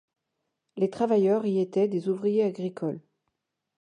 Les 0.77 0.89
travailleurs 0.89 1.45
y 1.45 1.59
étaient 1.59 1.87
des 1.87 2.09
ouvriers 2.09 2.43
agricoles. 2.45 3.01